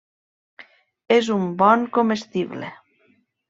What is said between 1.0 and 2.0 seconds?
És un bon